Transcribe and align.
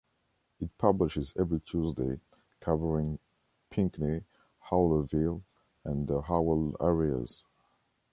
It 0.59 0.75
publishes 0.79 1.31
every 1.37 1.59
Tuesday, 1.59 2.19
covering 2.59 3.19
Pinckney, 3.69 4.23
Fowlerville 4.65 5.43
and 5.83 6.07
the 6.07 6.21
Howell 6.23 6.75
areas. 6.81 7.43